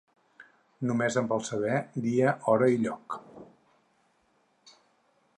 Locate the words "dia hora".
2.05-2.69